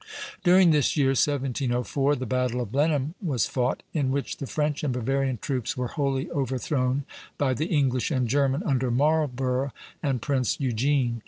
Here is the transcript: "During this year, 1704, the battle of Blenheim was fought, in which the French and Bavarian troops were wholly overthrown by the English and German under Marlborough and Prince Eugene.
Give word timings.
"During 0.43 0.71
this 0.71 0.97
year, 0.97 1.09
1704, 1.09 2.15
the 2.15 2.25
battle 2.25 2.59
of 2.59 2.71
Blenheim 2.71 3.13
was 3.21 3.45
fought, 3.45 3.83
in 3.93 4.09
which 4.09 4.37
the 4.37 4.47
French 4.47 4.83
and 4.83 4.91
Bavarian 4.91 5.37
troops 5.37 5.77
were 5.77 5.89
wholly 5.89 6.27
overthrown 6.31 7.03
by 7.37 7.53
the 7.53 7.67
English 7.67 8.09
and 8.09 8.27
German 8.27 8.63
under 8.63 8.89
Marlborough 8.89 9.71
and 10.01 10.19
Prince 10.19 10.59
Eugene. 10.59 11.19